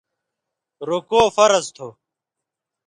رُکوع 0.87 1.27
فرض 1.35 1.65
تھو۔ 1.75 1.87